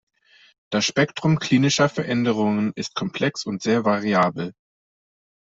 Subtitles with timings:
[0.71, 4.53] Das Spektrum klinischer Veränderungen ist komplex und sehr variabel.